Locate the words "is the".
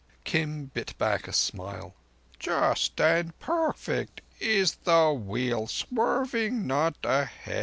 4.39-5.13